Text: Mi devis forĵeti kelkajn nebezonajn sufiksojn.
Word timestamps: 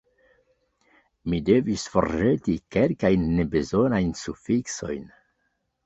Mi 1.33 1.41
devis 1.51 1.85
forĵeti 1.97 2.57
kelkajn 2.77 3.31
nebezonajn 3.39 4.13
sufiksojn. 4.27 5.11